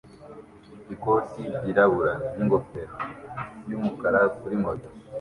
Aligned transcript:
ikoti 0.93 1.41
ryirabura 1.59 2.13
n'ingofero 2.35 2.95
yumukara 3.69 4.19
kuri 4.39 4.55
moto 4.63 4.89